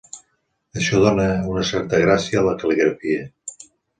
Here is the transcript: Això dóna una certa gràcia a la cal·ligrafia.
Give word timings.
Això 0.79 1.01
dóna 1.03 1.27
una 1.51 1.65
certa 1.73 2.01
gràcia 2.05 2.41
a 2.41 2.45
la 2.49 2.57
cal·ligrafia. 2.63 3.29